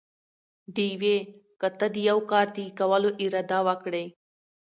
[0.75, 1.17] ډېوې!!
[1.59, 4.05] که ته دې يوه کار د کولو اراده وکړي؟